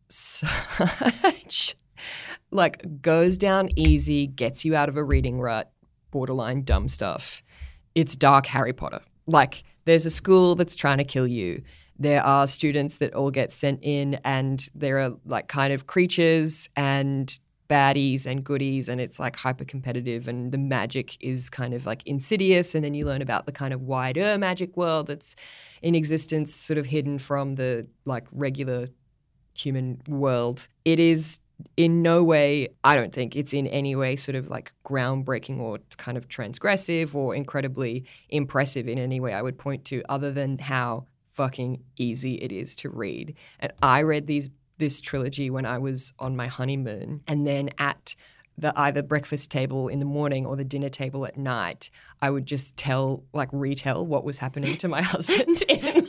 such 0.08 1.76
like 2.50 3.02
goes 3.02 3.36
down 3.36 3.68
easy, 3.76 4.26
gets 4.26 4.64
you 4.64 4.74
out 4.74 4.88
of 4.88 4.96
a 4.96 5.04
reading 5.04 5.40
rut, 5.40 5.70
borderline 6.10 6.62
dumb 6.62 6.88
stuff. 6.88 7.42
It's 7.94 8.16
dark 8.16 8.46
Harry 8.46 8.72
Potter. 8.72 9.00
Like 9.26 9.62
there's 9.84 10.06
a 10.06 10.10
school 10.10 10.54
that's 10.54 10.76
trying 10.76 10.98
to 10.98 11.04
kill 11.04 11.26
you. 11.26 11.62
There 11.98 12.22
are 12.24 12.46
students 12.46 12.98
that 12.98 13.14
all 13.14 13.30
get 13.30 13.52
sent 13.52 13.80
in 13.82 14.14
and 14.24 14.66
there 14.74 14.98
are 15.00 15.12
like 15.26 15.48
kind 15.48 15.72
of 15.72 15.86
creatures 15.86 16.68
and 16.76 17.38
baddies 17.68 18.26
and 18.26 18.42
goodies 18.42 18.88
and 18.88 19.00
it's 19.00 19.20
like 19.20 19.36
hyper 19.36 19.64
competitive 19.64 20.26
and 20.26 20.50
the 20.50 20.58
magic 20.58 21.16
is 21.20 21.48
kind 21.48 21.72
of 21.72 21.86
like 21.86 22.02
insidious 22.04 22.74
and 22.74 22.84
then 22.84 22.94
you 22.94 23.06
learn 23.06 23.22
about 23.22 23.46
the 23.46 23.52
kind 23.52 23.72
of 23.72 23.80
wider 23.82 24.36
magic 24.36 24.76
world 24.76 25.06
that's 25.06 25.36
in 25.80 25.94
existence 25.94 26.52
sort 26.52 26.78
of 26.78 26.86
hidden 26.86 27.16
from 27.16 27.54
the 27.54 27.86
like 28.04 28.26
regular 28.32 28.88
human 29.54 30.02
world. 30.08 30.66
It 30.84 30.98
is 30.98 31.38
in 31.76 32.02
no 32.02 32.22
way, 32.22 32.68
I 32.84 32.96
don't 32.96 33.12
think 33.12 33.36
it's 33.36 33.52
in 33.52 33.66
any 33.66 33.96
way 33.96 34.16
sort 34.16 34.36
of 34.36 34.48
like 34.48 34.72
groundbreaking 34.84 35.58
or 35.58 35.78
kind 35.96 36.16
of 36.16 36.28
transgressive 36.28 37.14
or 37.14 37.34
incredibly 37.34 38.04
impressive 38.28 38.88
in 38.88 38.98
any 38.98 39.20
way 39.20 39.32
I 39.32 39.42
would 39.42 39.58
point 39.58 39.84
to, 39.86 40.02
other 40.08 40.30
than 40.30 40.58
how 40.58 41.06
fucking 41.32 41.82
easy 41.96 42.34
it 42.34 42.52
is 42.52 42.76
to 42.76 42.90
read. 42.90 43.34
And 43.60 43.72
I 43.82 44.02
read 44.02 44.26
these 44.26 44.50
this 44.78 45.00
trilogy 45.00 45.50
when 45.50 45.66
I 45.66 45.78
was 45.78 46.12
on 46.18 46.34
my 46.34 46.46
honeymoon, 46.46 47.22
and 47.28 47.46
then 47.46 47.70
at 47.78 48.16
the 48.60 48.78
either 48.78 49.02
breakfast 49.02 49.50
table 49.50 49.88
in 49.88 49.98
the 49.98 50.04
morning 50.04 50.44
or 50.44 50.54
the 50.54 50.64
dinner 50.64 50.88
table 50.88 51.24
at 51.26 51.36
night, 51.36 51.90
I 52.20 52.30
would 52.30 52.46
just 52.46 52.76
tell, 52.76 53.24
like, 53.32 53.48
retell 53.52 54.06
what 54.06 54.24
was 54.24 54.38
happening 54.38 54.76
to 54.76 54.88
my 54.88 55.02
husband 55.14 55.62
in, 55.68 56.06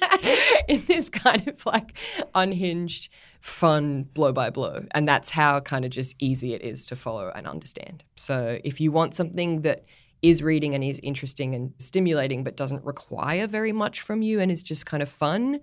in 0.67 0.83
this 0.85 1.09
kind 1.09 1.47
of 1.47 1.65
like 1.65 1.93
unhinged, 2.35 3.09
fun 3.39 4.03
blow 4.13 4.33
by 4.33 4.49
blow. 4.49 4.85
And 4.91 5.07
that's 5.07 5.31
how 5.31 5.59
kind 5.61 5.85
of 5.85 5.91
just 5.91 6.15
easy 6.19 6.53
it 6.53 6.61
is 6.61 6.85
to 6.87 6.95
follow 6.95 7.31
and 7.33 7.47
understand. 7.47 8.03
So 8.17 8.59
if 8.63 8.81
you 8.81 8.91
want 8.91 9.15
something 9.15 9.61
that 9.61 9.85
is 10.21 10.43
reading 10.43 10.75
and 10.75 10.83
is 10.83 10.99
interesting 11.01 11.55
and 11.55 11.73
stimulating, 11.79 12.43
but 12.43 12.55
doesn't 12.55 12.83
require 12.85 13.47
very 13.47 13.71
much 13.71 14.01
from 14.01 14.21
you 14.21 14.39
and 14.39 14.51
is 14.51 14.61
just 14.61 14.85
kind 14.85 15.01
of 15.01 15.09
fun, 15.09 15.61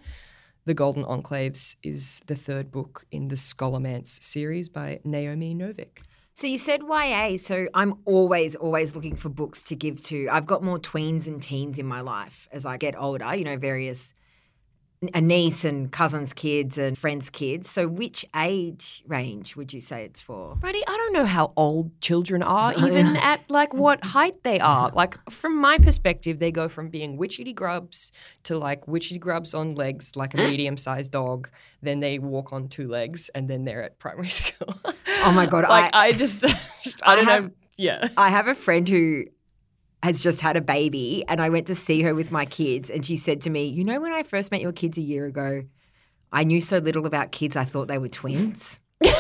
The 0.64 0.75
Golden 0.75 1.04
Enclaves 1.04 1.76
is 1.83 2.21
the 2.26 2.35
third 2.35 2.71
book 2.71 3.04
in 3.11 3.28
the 3.28 3.37
Scholomance 3.37 4.23
series 4.23 4.68
by 4.68 5.00
Naomi 5.04 5.54
Novik. 5.54 6.00
So 6.38 6.47
you 6.47 6.57
said 6.57 6.83
YA, 6.88 7.37
so 7.37 7.66
I'm 7.75 7.99
always, 8.04 8.54
always 8.54 8.95
looking 8.95 9.16
for 9.16 9.28
books 9.28 9.61
to 9.64 9.75
give 9.75 10.00
to. 10.02 10.28
I've 10.28 10.47
got 10.47 10.62
more 10.62 10.78
tweens 10.78 11.26
and 11.26 11.42
teens 11.42 11.80
in 11.80 11.87
my 11.87 12.00
life 12.00 12.49
as 12.52 12.64
I 12.64 12.76
get 12.76 12.95
older, 12.97 13.35
you 13.35 13.42
know, 13.42 13.57
various 13.57 14.14
a 15.14 15.21
niece 15.21 15.64
and 15.64 15.90
cousins' 15.93 16.33
kids 16.33 16.76
and 16.78 16.99
friends' 16.99 17.31
kids. 17.31 17.71
So 17.71 17.87
which 17.87 18.25
age 18.35 19.02
range 19.07 19.55
would 19.57 19.73
you 19.73 19.81
say 19.81 20.05
it's 20.05 20.21
for? 20.21 20.57
Bridie, 20.57 20.83
I 20.87 20.97
don't 20.97 21.12
know 21.12 21.25
how 21.25 21.52
old 21.57 21.99
children 22.00 22.43
are, 22.43 22.73
even 22.87 23.17
at 23.17 23.49
like 23.50 23.73
what 23.73 24.02
height 24.05 24.43
they 24.43 24.59
are. 24.61 24.90
Like 24.90 25.17
from 25.31 25.57
my 25.61 25.78
perspective, 25.78 26.38
they 26.40 26.50
go 26.50 26.69
from 26.69 26.88
being 26.88 27.17
witchetty 27.19 27.55
grubs 27.55 28.11
to 28.45 28.59
like 28.59 28.87
witchetty 28.87 29.21
grubs 29.21 29.55
on 29.55 29.75
legs, 29.75 30.17
like 30.17 30.35
a 30.35 30.37
medium-sized 30.49 31.12
dog. 31.12 31.49
Then 31.81 32.00
they 32.00 32.19
walk 32.19 32.52
on 32.52 32.69
two 32.69 32.88
legs, 32.88 33.28
and 33.35 33.49
then 33.49 33.64
they're 33.64 33.83
at 33.85 33.99
primary 33.99 34.28
school. 34.40 34.75
Oh 35.25 35.33
my 35.33 35.47
god, 35.47 35.64
like 35.69 35.95
I 35.95 36.09
I 36.09 36.12
just, 36.12 36.45
I 37.05 37.17
don't 37.17 37.25
have- 37.25 37.45
know. 37.45 37.50
Yeah. 37.76 38.09
I 38.17 38.31
have 38.31 38.49
a 38.49 38.57
friend 38.57 38.88
who 38.88 39.26
has 40.02 40.21
just 40.21 40.40
had 40.40 40.57
a 40.57 40.61
baby, 40.61 41.25
and 41.28 41.40
I 41.40 41.49
went 41.49 41.67
to 41.69 41.75
see 41.75 42.02
her 42.02 42.14
with 42.14 42.31
my 42.31 42.45
kids, 42.45 42.90
and 42.90 43.05
she 43.05 43.17
said 43.17 43.43
to 43.43 43.50
me, 43.50 43.67
"You 43.67 43.85
know, 43.85 44.00
when 44.00 44.12
I 44.12 44.23
first 44.23 44.50
met 44.50 44.61
your 44.61 44.73
kids 44.73 44.99
a 44.99 45.02
year 45.02 45.26
ago, 45.26 45.64
I 46.33 46.45
knew 46.45 46.61
so 46.61 46.78
little 46.78 47.07
about 47.07 47.33
kids. 47.33 47.57
I 47.57 47.64
thought 47.64 47.88
they 47.88 47.99
were 47.99 48.09
twins." 48.09 48.81
and 49.00 49.12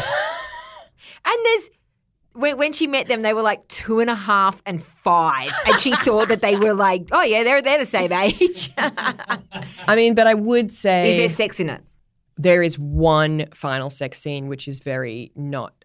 there's 1.44 1.70
when, 2.34 2.56
when 2.56 2.72
she 2.72 2.86
met 2.86 3.08
them, 3.08 3.22
they 3.22 3.34
were 3.34 3.42
like 3.42 3.66
two 3.66 3.98
and 3.98 4.08
a 4.08 4.14
half 4.14 4.62
and 4.66 4.82
five, 4.82 5.52
and 5.66 5.78
she 5.80 5.92
thought 5.96 6.28
that 6.28 6.42
they 6.42 6.56
were 6.56 6.74
like, 6.74 7.08
"Oh 7.12 7.22
yeah, 7.22 7.42
they're 7.42 7.62
they're 7.62 7.78
the 7.78 7.86
same 7.86 8.12
age." 8.12 8.70
I 8.76 9.96
mean, 9.96 10.14
but 10.14 10.26
I 10.26 10.34
would 10.34 10.72
say 10.72 11.10
Is 11.10 11.16
there 11.18 11.36
sex 11.36 11.60
in 11.60 11.70
it? 11.70 11.82
there 12.38 12.62
is 12.62 12.78
one 12.78 13.46
final 13.52 13.90
sex 13.90 14.20
scene 14.20 14.46
which 14.46 14.68
is 14.68 14.78
very 14.80 15.32
not 15.34 15.77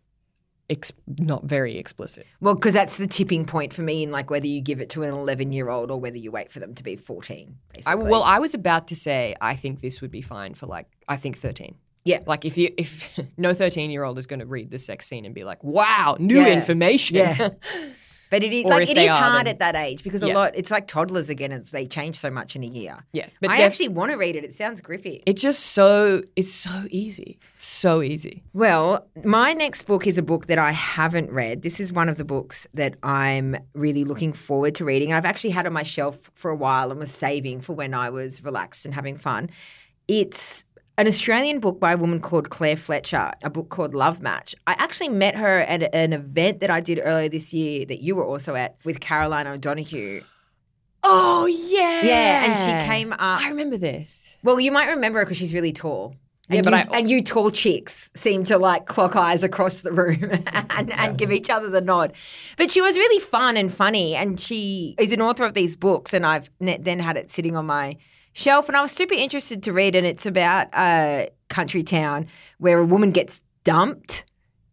ex- 0.70 0.94
not 1.20 1.44
very 1.46 1.78
explicit. 1.78 2.26
Well, 2.42 2.56
because 2.56 2.74
that's 2.74 2.98
the 2.98 3.08
tipping 3.08 3.46
point 3.46 3.74
for 3.74 3.82
me 3.82 4.04
in 4.04 4.12
like 4.12 4.30
whether 4.30 4.48
you 4.48 4.62
give 4.62 4.82
it 4.82 4.90
to 4.92 5.04
an 5.04 5.14
eleven-year-old 5.14 5.92
or 5.92 6.00
whether 6.00 6.18
you 6.18 6.32
wait 6.32 6.52
for 6.52 6.60
them 6.60 6.74
to 6.76 6.84
be 6.84 6.96
fourteen. 6.96 7.58
Basically. 7.74 7.92
I, 7.92 7.96
well, 7.96 8.24
I 8.24 8.40
was 8.40 8.54
about 8.54 8.88
to 8.90 8.96
say 8.96 9.36
I 9.42 9.56
think 9.56 9.82
this 9.82 10.02
would 10.02 10.12
be 10.12 10.22
fine 10.22 10.54
for 10.54 10.66
like 10.66 10.88
I 11.08 11.18
think 11.18 11.38
thirteen. 11.38 11.76
Yeah. 12.06 12.20
Like 12.28 12.44
if 12.44 12.58
you 12.58 12.74
if 12.78 13.18
no 13.38 13.54
thirteen 13.54 13.90
year 13.92 14.04
old 14.04 14.18
is 14.20 14.28
going 14.28 14.40
to 14.42 14.46
read 14.46 14.72
the 14.72 14.80
sex 14.80 15.08
scene 15.08 15.26
and 15.26 15.34
be 15.34 15.44
like, 15.44 15.64
wow, 15.64 16.18
new 16.20 16.40
Yeah. 16.42 16.54
information. 16.54 17.16
Yeah. 17.18 17.50
But 18.34 18.42
it 18.44 18.52
is 18.52 18.66
Or 18.66 18.70
like 18.72 18.90
it 18.90 18.98
is 18.98 19.08
are, 19.12 19.16
hard 19.16 19.46
then- 19.46 19.48
at 19.54 19.60
that 19.60 19.76
age 19.76 20.04
because 20.04 20.24
a 20.24 20.28
Yeah. 20.30 20.34
lot 20.34 20.54
it's 20.56 20.72
like 20.72 20.88
toddlers 20.88 21.30
again. 21.30 21.52
It's, 21.52 21.70
they 21.70 21.86
change 21.86 22.16
so 22.16 22.32
much 22.32 22.56
in 22.56 22.64
a 22.64 22.66
year. 22.66 22.96
yeah. 23.14 23.28
But 23.40 23.52
I 23.52 23.58
def- 23.58 23.66
actually 23.68 23.90
want 23.90 24.10
to 24.12 24.18
read 24.18 24.36
it. 24.36 24.44
It 24.44 24.56
sounds 24.56 24.82
grippy. 24.82 25.22
it's 25.28 25.40
just 25.42 25.60
so 25.68 26.24
it's 26.36 26.52
so 26.52 26.88
easy, 26.90 27.38
so 27.54 28.02
easy. 28.02 28.42
Well, 28.54 29.08
my 29.24 29.54
next 29.54 29.84
book 29.84 30.08
is 30.08 30.18
a 30.18 30.24
book 30.24 30.48
that 30.48 30.58
I 30.58 30.72
haven't 30.72 31.30
read. 31.32 31.62
This 31.62 31.80
is 31.80 31.94
one 31.94 32.10
of 32.10 32.18
the 32.18 32.26
books 32.26 32.66
that 32.74 32.96
I'm 33.04 33.56
really 33.76 34.04
looking 34.04 34.34
forward 34.34 34.74
to 34.76 34.86
reading. 34.86 35.14
I've 35.14 35.26
actually 35.26 35.52
had 35.52 35.68
on 35.68 35.74
my 35.74 35.84
shelf 35.84 36.32
for 36.34 36.50
a 36.50 36.56
while 36.56 36.90
and 36.90 37.00
was 37.00 37.12
saving 37.12 37.62
for 37.62 37.74
when 37.74 37.94
I 37.94 38.10
was 38.10 38.44
relaxed 38.44 38.84
and 38.86 38.96
having 38.96 39.16
fun. 39.18 39.50
It's 40.08 40.66
an 40.98 41.08
Australian 41.08 41.60
book 41.60 41.80
by 41.80 41.94
a 41.94 41.98
woman 41.98 42.20
called 42.20 42.50
Clare 42.50 42.76
Fletcher, 42.76 43.32
a 43.42 43.50
book 43.50 43.70
called 43.70 43.94
Love 43.96 44.22
Match. 44.22 44.54
I 44.68 44.74
actually 44.78 45.10
met 45.10 45.36
her 45.36 45.60
at 45.60 45.94
an 45.96 46.14
event 46.14 46.60
that 46.60 46.70
I 46.70 46.82
did 46.82 47.02
earlier 47.04 47.30
this 47.30 47.54
year 47.54 47.86
that 47.86 48.02
you 48.02 48.16
were 48.16 48.26
also 48.26 48.56
at 48.56 48.76
with 48.84 49.00
Caroline 49.00 49.48
O'Donoghue. 49.48 50.22
Oh 51.04 51.46
yeah, 51.48 52.02
Yeah, 52.04 52.46
and 52.46 52.58
she 52.58 52.88
came 52.90 53.12
up. 53.14 53.20
I 53.42 53.50
remember 53.50 53.78
this. 53.78 54.38
Well, 54.44 54.60
you 54.60 54.72
might 54.72 54.88
remember 54.88 55.20
her 55.20 55.26
because 55.26 55.38
she's 55.38 55.54
really 55.54 55.74
tall. 55.74 56.16
Yeah, 56.50 56.58
And 56.58 56.66
but 56.66 56.74
you, 56.74 56.92
I- 56.94 56.98
and 57.00 57.10
you 57.10 57.22
tall 57.24 57.50
chicks 57.52 58.10
seem 58.16 58.44
to 58.46 58.58
like 58.58 58.86
clock 58.86 59.16
eyes 59.16 59.44
across 59.44 59.82
the 59.82 59.92
room 59.92 60.32
and, 60.70 60.92
and 60.94 61.18
give 61.18 61.32
each 61.32 61.50
other 61.50 61.70
the 61.70 61.82
nod. 61.82 62.14
But 62.58 62.70
she 62.72 62.82
was 62.82 62.98
really 62.98 63.20
fun 63.20 63.58
and 63.58 63.74
funny, 63.74 64.16
and 64.16 64.40
she 64.40 64.96
is 65.00 65.12
an 65.12 65.22
author 65.22 65.44
of 65.44 65.54
these 65.56 65.76
books, 65.76 66.14
and 66.14 66.26
I've 66.26 66.50
then 66.60 67.00
had 67.00 67.18
it 67.18 67.32
sitting 67.32 67.56
on 67.56 67.66
my 67.66 67.98
shelf, 68.34 68.68
and 68.68 68.78
I 68.78 68.82
was 68.82 68.92
super 68.92 69.14
interested 69.14 69.64
to 69.64 69.74
read. 69.74 69.96
And 69.96 70.06
it's 70.06 70.26
about 70.26 70.68
a 70.76 71.30
country 71.50 71.84
town 71.84 72.28
where 72.58 72.80
a 72.80 72.86
woman 72.86 73.12
gets 73.12 73.42
dumped 73.64 74.26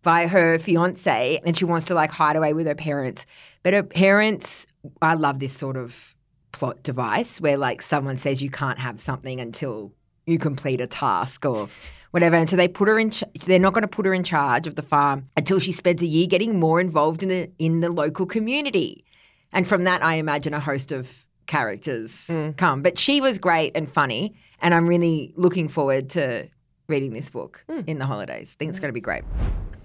by 0.03 0.27
her 0.27 0.59
fiance, 0.59 1.41
and 1.45 1.57
she 1.57 1.65
wants 1.65 1.87
to 1.87 1.95
like 1.95 2.11
hide 2.11 2.37
away 2.37 2.53
with 2.53 2.67
her 2.67 2.75
parents, 2.75 3.27
but 3.63 3.75
her 3.75 3.83
parents. 3.83 4.67
I 5.03 5.13
love 5.13 5.41
this 5.41 5.53
sort 5.53 5.77
of 5.77 6.15
plot 6.53 6.83
device 6.83 7.39
where 7.41 7.59
like 7.59 7.83
someone 7.83 8.17
says 8.17 8.43
you 8.43 8.51
can't 8.51 8.79
have 8.79 8.99
something 8.99 9.39
until 9.39 9.93
you 10.27 10.39
complete 10.39 10.81
a 10.81 10.87
task 10.87 11.45
or 11.45 11.69
whatever. 12.13 12.37
And 12.37 12.49
so 12.49 12.57
they 12.57 12.69
put 12.69 12.89
her 12.89 12.99
in. 12.99 13.11
Ch- 13.11 13.25
they're 13.45 13.59
not 13.59 13.75
going 13.75 13.83
to 13.83 13.89
put 13.89 14.07
her 14.07 14.15
in 14.15 14.25
charge 14.25 14.67
of 14.67 14.75
the 14.75 14.83
farm 14.83 15.29
until 15.37 15.59
she 15.59 15.73
spends 15.73 16.03
a 16.03 16.07
year 16.07 16.27
getting 16.27 16.59
more 16.59 16.81
involved 16.81 17.23
in 17.23 17.29
the 17.29 17.51
in 17.59 17.81
the 17.81 17.91
local 17.91 18.27
community. 18.27 19.05
And 19.53 19.67
from 19.67 19.85
that, 19.85 20.03
I 20.03 20.15
imagine 20.15 20.55
a 20.55 20.61
host 20.61 20.93
of 20.93 21.27
characters 21.51 22.29
mm. 22.29 22.57
come. 22.57 22.81
But 22.81 22.97
she 22.97 23.21
was 23.21 23.39
great 23.39 23.73
and 23.75 23.91
funny, 23.91 24.35
and 24.63 24.73
I'm 24.73 24.87
really 24.87 25.35
looking 25.37 25.67
forward 25.69 26.09
to 26.11 26.49
reading 26.89 27.13
this 27.13 27.29
book 27.29 27.65
hmm. 27.69 27.81
in 27.87 27.99
the 27.99 28.07
holidays. 28.07 28.57
I 28.57 28.59
think 28.59 28.71
it's 28.71 28.81
going 28.81 28.89
to 28.89 28.93
be 28.93 29.01
great. 29.01 29.25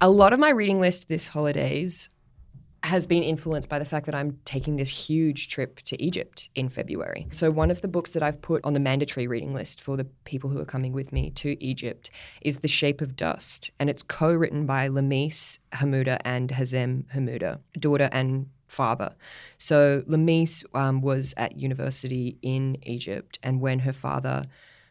a 0.00 0.08
lot 0.08 0.32
of 0.32 0.38
my 0.38 0.50
reading 0.50 0.80
list 0.80 1.08
this 1.08 1.28
holidays 1.28 2.08
has 2.82 3.06
been 3.06 3.22
influenced 3.22 3.68
by 3.68 3.80
the 3.80 3.84
fact 3.84 4.06
that 4.06 4.14
I'm 4.14 4.38
taking 4.44 4.76
this 4.76 4.88
huge 4.88 5.48
trip 5.48 5.80
to 5.82 6.00
Egypt 6.00 6.50
in 6.54 6.68
February. 6.68 7.26
So 7.32 7.50
one 7.50 7.70
of 7.72 7.80
the 7.80 7.88
books 7.88 8.12
that 8.12 8.22
I've 8.22 8.40
put 8.40 8.64
on 8.64 8.74
the 8.74 8.80
mandatory 8.80 9.26
reading 9.26 9.52
list 9.52 9.80
for 9.80 9.96
the 9.96 10.04
people 10.24 10.50
who 10.50 10.60
are 10.60 10.64
coming 10.64 10.92
with 10.92 11.12
me 11.12 11.30
to 11.30 11.62
Egypt 11.64 12.10
is 12.42 12.58
The 12.58 12.68
Shape 12.68 13.00
of 13.00 13.16
Dust, 13.16 13.72
and 13.80 13.90
it's 13.90 14.04
co-written 14.04 14.66
by 14.66 14.88
Lamisse 14.88 15.58
Hamouda 15.72 16.18
and 16.24 16.50
Hazem 16.50 17.04
Hamouda, 17.12 17.58
daughter 17.78 18.08
and 18.12 18.46
father. 18.66 19.14
So 19.58 20.02
Lamisse 20.06 20.64
um, 20.74 21.00
was 21.00 21.34
at 21.36 21.58
university 21.58 22.38
in 22.42 22.76
Egypt, 22.82 23.38
and 23.42 23.60
when 23.60 23.80
her 23.80 23.92
father 23.92 24.46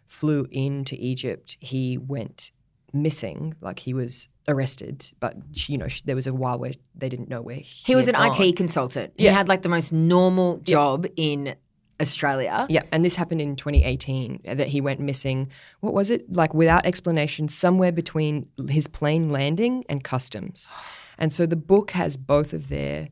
flew 0.08 0.48
into 0.52 0.96
Egypt, 1.00 1.58
he 1.60 1.98
went 1.98 2.52
missing, 2.94 3.56
like 3.62 3.80
he 3.80 3.94
was 3.94 4.28
arrested, 4.48 5.12
but 5.20 5.36
she, 5.54 5.74
you 5.74 5.78
know 5.78 5.88
sh- 5.88 6.04
there 6.04 6.16
was 6.16 6.28
a 6.28 6.34
while 6.34 6.60
where 6.60 6.72
they 6.96 7.10
didn't 7.10 7.30
know 7.30 7.42
where 7.42 7.56
he, 7.56 7.62
was. 7.62 7.84
He 7.86 7.96
was 7.96 8.08
an 8.08 8.14
gone. 8.14 8.42
IT 8.42 8.56
consultant. 8.56 9.14
He 9.18 9.26
had 9.26 9.48
like 9.48 9.64
the 9.64 9.70
most 9.70 9.92
normal 9.92 10.58
job 10.60 11.08
in 11.16 11.56
Australia. 12.00 12.66
Yeah, 12.70 12.84
and 12.92 13.04
this 13.04 13.16
happened 13.16 13.42
in 13.42 13.56
2018 13.56 14.42
uh, 14.48 14.56
that 14.56 14.68
he 14.68 14.82
went 14.82 15.00
missing. 15.00 15.50
What 15.80 15.94
was 15.94 16.12
it? 16.12 16.32
Like 16.32 16.54
without 16.54 16.86
explanation, 16.86 17.48
somewhere 17.48 17.92
between 17.92 18.48
his 18.70 18.88
plane 18.88 19.30
landing 19.30 19.84
and 19.90 20.04
customs. 20.04 20.74
And 21.18 21.32
so 21.32 21.46
the 21.46 21.56
book 21.56 21.92
has 21.92 22.18
both 22.18 22.54
of 22.54 22.68
their 22.68 23.10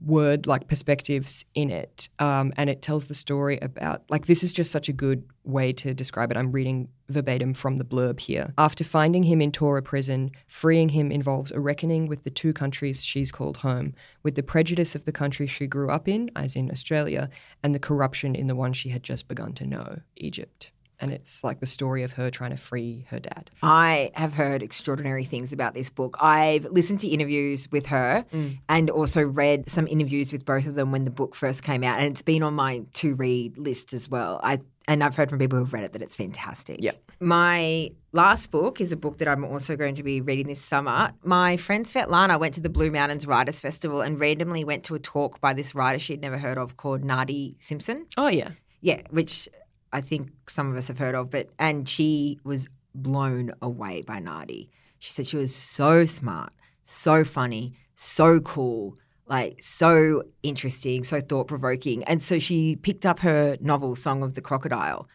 word 0.00 0.46
like 0.46 0.68
perspectives 0.68 1.44
in 1.54 1.70
it 1.70 2.08
um, 2.18 2.52
and 2.56 2.70
it 2.70 2.82
tells 2.82 3.06
the 3.06 3.14
story 3.14 3.58
about 3.60 4.02
like 4.08 4.26
this 4.26 4.42
is 4.42 4.52
just 4.52 4.70
such 4.70 4.88
a 4.88 4.92
good 4.92 5.24
way 5.44 5.72
to 5.72 5.92
describe 5.92 6.30
it. 6.30 6.36
I'm 6.36 6.52
reading 6.52 6.88
verbatim 7.08 7.52
from 7.52 7.76
the 7.76 7.84
blurb 7.84 8.20
here. 8.20 8.54
After 8.56 8.84
finding 8.84 9.24
him 9.24 9.42
in 9.42 9.50
tora 9.50 9.82
prison 9.82 10.30
freeing 10.46 10.90
him 10.90 11.10
involves 11.10 11.50
a 11.50 11.60
reckoning 11.60 12.06
with 12.06 12.24
the 12.24 12.30
two 12.30 12.52
countries 12.52 13.04
she's 13.04 13.32
called 13.32 13.58
home 13.58 13.94
with 14.22 14.34
the 14.34 14.42
prejudice 14.42 14.94
of 14.94 15.04
the 15.04 15.12
country 15.12 15.46
she 15.46 15.66
grew 15.66 15.90
up 15.90 16.08
in 16.08 16.30
as 16.36 16.56
in 16.56 16.70
australia 16.70 17.28
and 17.62 17.74
the 17.74 17.78
corruption 17.78 18.34
in 18.34 18.46
the 18.46 18.56
one 18.56 18.72
she 18.72 18.88
had 18.88 19.02
just 19.02 19.28
begun 19.28 19.52
to 19.52 19.66
know 19.66 20.00
egypt 20.16 20.72
and 21.02 21.12
it's 21.12 21.44
like 21.44 21.60
the 21.60 21.66
story 21.66 22.02
of 22.02 22.12
her 22.12 22.30
trying 22.30 22.50
to 22.50 22.56
free 22.56 23.06
her 23.10 23.20
dad 23.20 23.50
I 23.62 24.10
have 24.14 24.32
heard 24.32 24.62
extraordinary 24.62 25.24
things 25.24 25.52
about 25.52 25.74
this 25.74 25.90
book. 25.90 26.16
I've 26.20 26.64
listened 26.66 27.00
to 27.00 27.08
interviews 27.08 27.68
with 27.70 27.86
her 27.86 28.24
mm. 28.32 28.58
and 28.68 28.90
also 28.90 29.22
read 29.22 29.68
some 29.68 29.86
interviews 29.86 30.32
with 30.32 30.44
both 30.44 30.66
of 30.66 30.74
them 30.74 30.92
when 30.92 31.04
the 31.04 31.10
book 31.10 31.34
first 31.34 31.62
came 31.62 31.84
out, 31.84 31.98
and 31.98 32.10
it's 32.10 32.22
been 32.22 32.42
on 32.42 32.54
my 32.54 32.82
to 32.94 33.14
read 33.14 33.58
list 33.58 33.92
as 33.92 34.08
well. 34.08 34.40
I 34.42 34.60
and 34.88 35.04
I've 35.04 35.14
heard 35.14 35.30
from 35.30 35.38
people 35.38 35.58
who've 35.58 35.72
read 35.72 35.84
it 35.84 35.92
that 35.92 36.02
it's 36.02 36.16
fantastic. 36.16 36.78
Yeah. 36.80 36.92
My 37.20 37.92
last 38.10 38.50
book 38.50 38.80
is 38.80 38.90
a 38.90 38.96
book 38.96 39.18
that 39.18 39.28
I'm 39.28 39.44
also 39.44 39.76
going 39.76 39.94
to 39.94 40.02
be 40.02 40.20
reading 40.20 40.48
this 40.48 40.60
summer. 40.60 41.12
My 41.22 41.56
friend 41.56 41.86
Svetlana 41.86 42.40
went 42.40 42.54
to 42.54 42.60
the 42.60 42.68
Blue 42.68 42.90
Mountains 42.90 43.24
Writers 43.24 43.60
Festival 43.60 44.00
and 44.00 44.18
randomly 44.18 44.64
went 44.64 44.82
to 44.84 44.96
a 44.96 44.98
talk 44.98 45.40
by 45.40 45.54
this 45.54 45.74
writer 45.74 46.00
she'd 46.00 46.20
never 46.20 46.36
heard 46.36 46.58
of 46.58 46.76
called 46.76 47.04
Nardi 47.04 47.56
Simpson. 47.60 48.06
oh 48.16 48.28
yeah 48.28 48.50
Yeah, 48.80 49.02
which 49.10 49.48
I 49.92 50.00
think 50.00 50.30
some 50.48 50.70
of 50.70 50.76
us 50.76 50.88
have 50.88 50.98
heard 50.98 51.14
of, 51.14 51.30
but 51.30 51.48
and 51.58 51.88
she 51.88 52.38
was 52.44 52.68
blown 52.94 53.52
away 53.60 54.02
by 54.02 54.18
Nardi. 54.18 54.70
She 54.98 55.10
said 55.10 55.26
she 55.26 55.36
was 55.36 55.54
so 55.54 56.04
smart, 56.04 56.52
so 56.84 57.24
funny, 57.24 57.74
so 57.94 58.40
cool, 58.40 58.98
like 59.26 59.62
so 59.62 60.22
interesting, 60.42 61.04
so 61.04 61.20
thought 61.20 61.48
provoking. 61.48 62.04
And 62.04 62.22
so 62.22 62.38
she 62.38 62.76
picked 62.76 63.06
up 63.06 63.20
her 63.20 63.56
novel 63.60 63.96
Song 63.96 64.22
of 64.22 64.34
the 64.34 64.40
Crocodile 64.40 65.08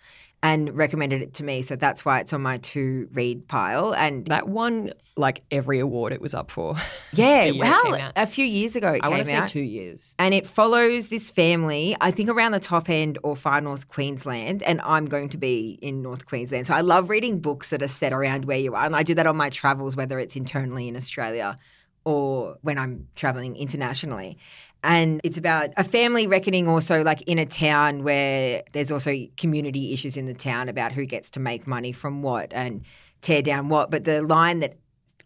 and 0.44 0.76
recommended 0.76 1.22
it 1.22 1.34
to 1.36 1.44
me. 1.44 1.62
So 1.62 1.76
that's 1.76 2.06
why 2.06 2.20
it's 2.20 2.32
on 2.34 2.42
my 2.42 2.58
to 2.60 3.10
read 3.14 3.48
pile. 3.48 3.94
And 3.94 4.26
That 4.28 4.48
won 4.48 4.92
like 5.16 5.42
every 5.50 5.80
award 5.80 6.14
it 6.14 6.22
was 6.22 6.36
up 6.36 6.52
for. 6.52 6.76
yeah, 7.12 7.46
the 7.48 7.56
year 7.56 7.66
it 7.66 7.70
well, 7.92 8.12
a 8.16 8.28
few 8.28 8.46
years 8.46 8.76
ago 8.76 8.94
it 8.94 9.02
I 9.04 9.08
want 9.10 9.18
came 9.18 9.24
to 9.24 9.30
say 9.32 9.36
out. 9.36 9.50
two 9.50 9.62
years. 9.62 10.16
and 10.20 10.32
it 10.34 10.46
follows 10.46 11.10
this 11.10 11.32
family, 11.32 11.96
I 12.00 12.12
think 12.12 12.30
around 12.30 12.52
the 12.52 12.60
top 12.60 12.88
end 12.88 13.18
or 13.24 13.36
far 13.36 13.60
north 13.62 13.88
Queensland, 13.88 14.62
and 14.62 14.80
I'm 14.82 15.08
going 15.08 15.30
to 15.30 15.38
be 15.38 15.80
in 15.82 16.04
North 16.04 16.28
Queensland. 16.28 16.68
So 16.68 16.76
I 16.76 16.82
love 16.82 17.10
reading 17.10 17.40
books 17.40 17.72
that 17.72 17.82
are 17.82 17.88
set 17.88 18.14
around 18.14 18.46
where 18.46 18.60
you 18.60 18.76
are. 18.76 18.86
And 18.86 18.96
I 18.96 19.02
do 19.02 19.16
that 19.16 19.26
on 19.26 19.36
my 19.38 19.50
travels, 19.50 19.96
whether 19.96 20.20
it's 20.20 20.36
internally 20.36 20.88
in 20.88 20.96
Australia 20.96 21.58
or 22.08 22.58
when 22.62 22.78
I'm 22.78 23.06
traveling 23.18 23.58
internationally. 23.58 24.38
And 24.82 25.20
it's 25.26 25.38
about 25.38 25.72
a 25.76 25.84
family 25.84 26.26
reckoning 26.26 26.66
also 26.66 27.04
like 27.04 27.22
in 27.24 27.38
a 27.38 27.46
town 27.46 28.04
where 28.04 28.64
there's 28.72 28.94
also 28.94 29.14
community 29.36 29.92
issues 29.92 30.16
in 30.16 30.26
the 30.26 30.34
town 30.34 30.70
about 30.70 30.94
who 30.94 31.06
gets 31.06 31.30
to 31.32 31.42
make 31.42 31.68
money 31.68 31.92
from 31.92 32.22
what 32.22 32.54
and 32.54 32.86
tear 33.20 33.42
down 33.42 33.68
what. 33.68 33.92
But 33.92 34.06
the 34.06 34.22
line 34.22 34.62
that 34.62 34.78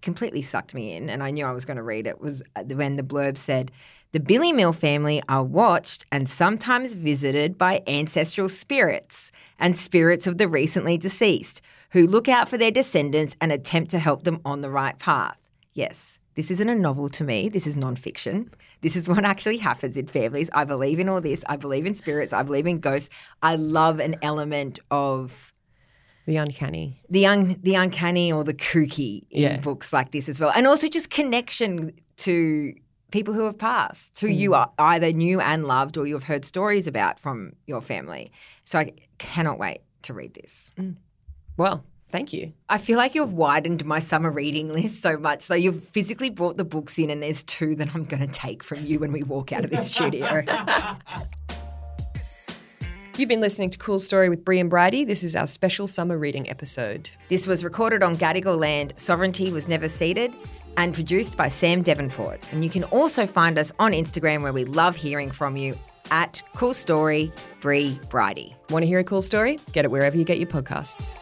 completely 0.02 0.42
sucked 0.42 0.74
me 0.74 0.96
in, 0.96 1.08
and 1.08 1.22
I 1.22 1.30
knew 1.30 1.46
I 1.46 1.52
was 1.52 1.66
going 1.66 1.78
to 1.78 1.84
read 1.84 2.08
it, 2.08 2.20
was 2.20 2.42
uh, 2.56 2.64
when 2.64 2.96
the 2.96 3.04
blurb 3.04 3.38
said, 3.38 3.70
The 4.12 4.20
Billymil 4.20 4.74
family 4.74 5.22
are 5.30 5.44
watched 5.44 6.08
and 6.12 6.28
sometimes 6.28 6.96
visited 6.96 7.60
by 7.60 7.84
ancestral 7.86 8.50
spirits 8.50 9.32
and 9.60 9.78
spirits 9.78 10.26
of 10.26 10.40
the 10.40 10.48
recently 10.48 10.98
deceased 10.98 11.62
who 11.92 12.08
look 12.08 12.28
out 12.28 12.50
for 12.50 12.58
their 12.58 12.72
descendants 12.72 13.36
and 13.40 13.52
attempt 13.52 13.92
to 13.92 14.00
help 14.00 14.24
them 14.24 14.42
on 14.44 14.62
the 14.62 14.72
right 14.72 14.98
path. 14.98 15.38
Yes, 15.74 16.18
this 16.36 16.50
isn't 16.52 16.70
a 16.70 16.76
novel 16.76 17.10
to 17.10 17.24
me. 17.24 17.50
This 17.50 17.68
is 17.68 17.78
nonfiction. 17.78 18.50
This 18.82 18.96
is 18.96 19.08
what 19.10 19.24
actually 19.26 19.58
happens 19.58 19.98
in 19.98 20.08
families. 20.08 20.50
I 20.54 20.64
believe 20.64 21.00
in 21.00 21.10
all 21.10 21.22
this. 21.22 21.44
I 21.48 21.56
believe 21.58 21.86
in 21.86 21.94
spirits. 21.96 22.34
I 22.34 22.42
believe 22.44 22.66
in 22.68 22.80
ghosts. 22.80 23.10
I 23.44 23.56
love 23.58 24.00
an 24.00 24.16
element 24.22 24.80
of 24.90 25.54
The 26.26 26.38
uncanny. 26.38 27.02
the 27.10 27.26
un, 27.26 27.60
the 27.62 27.76
uncanny 27.76 28.32
or 28.32 28.44
the 28.44 28.54
kooky 28.54 29.26
in 29.30 29.42
Yeah. 29.44 29.58
books 29.60 29.92
like 29.92 30.12
this 30.12 30.30
as 30.30 30.40
well, 30.40 30.52
and 30.56 30.66
also 30.68 30.88
just 30.88 31.10
connection 31.10 31.94
to 32.18 32.74
people 33.12 33.34
who 33.34 33.44
have 33.44 33.58
passed, 33.58 34.18
who 34.20 34.28
Mm. 34.28 34.38
you 34.38 34.54
are 34.54 34.72
either 34.80 35.12
knew 35.12 35.42
and 35.42 35.66
loved, 35.66 35.98
or 35.98 36.08
you've 36.08 36.24
heard 36.24 36.46
stories 36.46 36.88
about 36.88 37.20
from 37.20 37.54
your 37.68 37.82
family. 37.82 38.32
So 38.64 38.80
I 38.80 38.94
cannot 39.18 39.60
wait 39.60 39.80
to 40.04 40.14
read 40.14 40.34
this. 40.34 40.72
Well, 41.58 41.84
thank 42.12 42.34
you. 42.34 42.54
I 42.70 42.78
feel 42.78 42.98
like 42.98 43.16
you've 43.16 43.34
widened 43.34 43.86
my 43.86 44.00
summer 44.00 44.30
reading 44.30 44.70
list 44.74 45.02
so 45.02 45.18
much. 45.18 45.42
So 45.42 45.56
you've 45.56 45.84
physically 45.90 46.30
brought 46.30 46.58
the 46.58 46.64
books 46.64 46.98
in, 47.00 47.10
and 47.10 47.24
there's 47.24 47.44
two 47.44 47.76
that 47.76 47.96
I'm 47.96 48.04
going 48.04 48.26
to 48.26 48.32
take 48.32 48.64
from 48.64 48.86
you 48.86 49.00
when 49.00 49.12
we 49.12 49.24
walk 49.24 49.52
out 49.52 49.64
of 49.64 49.72
this 49.72 49.92
studio. 49.92 50.44
You've 53.18 53.30
been 53.30 53.42
listening 53.42 53.70
to 53.72 53.78
Cool 53.78 54.00
Story 54.00 54.30
with 54.30 54.44
Bri 54.46 54.60
and 54.60 54.70
Bridie. 54.70 55.04
This 55.04 55.24
is 55.24 55.36
our 55.36 55.46
special 55.46 55.86
summer 55.86 56.18
reading 56.18 56.50
episode. 56.50 57.10
This 57.28 57.46
was 57.46 57.64
recorded 57.64 58.04
on 58.04 58.16
Gadigal 58.16 58.58
land, 58.58 58.94
Sovereignty 58.96 59.52
Was 59.52 59.68
Never 59.68 59.90
Ceded, 59.90 60.34
and 60.78 60.94
produced 60.94 61.36
by 61.36 61.50
Sam 61.50 61.82
Devonport. 61.82 62.42
And 62.52 62.64
you 62.64 62.70
can 62.70 62.86
also 62.86 63.28
find 63.28 63.58
us 63.58 63.72
on 63.80 63.92
Instagram 63.92 64.44
where 64.44 64.54
we 64.54 64.64
love 64.64 64.96
hearing 64.96 65.30
from 65.30 65.58
you 65.58 65.78
at 66.10 66.42
Cool 66.56 66.74
Story 66.74 67.32
Bri 67.60 68.00
Bridie. 68.10 68.56
Want 68.70 68.84
to 68.84 68.88
hear 68.88 69.00
a 69.00 69.04
cool 69.04 69.22
story? 69.22 69.60
Get 69.74 69.86
it 69.86 69.92
wherever 69.92 70.18
you 70.18 70.24
get 70.24 70.38
your 70.38 70.48
podcasts. 70.48 71.16